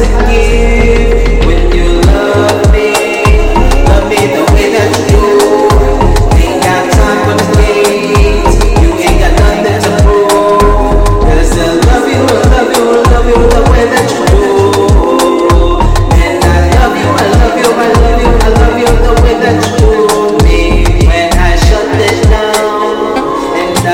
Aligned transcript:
again. 0.00 0.47